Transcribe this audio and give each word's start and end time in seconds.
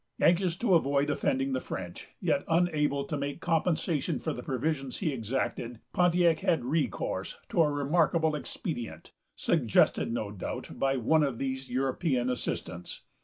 Anxious 0.19 0.55
to 0.55 0.73
avoid 0.73 1.11
offending 1.11 1.53
the 1.53 1.59
French, 1.59 2.07
yet 2.19 2.43
unable 2.47 3.05
to 3.05 3.15
make 3.15 3.39
compensation 3.39 4.19
for 4.19 4.33
the 4.33 4.41
provisions 4.41 4.97
he 4.97 5.11
had 5.11 5.19
exacted, 5.19 5.77
Pontiac 5.93 6.39
had 6.39 6.65
recourse 6.65 7.37
to 7.49 7.61
a 7.61 7.69
remarkable 7.69 8.33
expedient, 8.33 9.11
suggested, 9.35 10.11
no 10.11 10.31
doubt, 10.31 10.71
by 10.79 10.97
one 10.97 11.21
of 11.21 11.37
these 11.37 11.69
European 11.69 12.31
assistants. 12.31 13.01